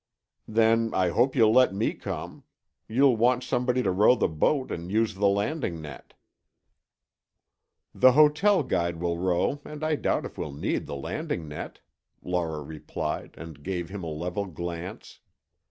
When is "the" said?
4.15-4.27, 5.13-5.27, 7.93-8.13, 10.87-10.95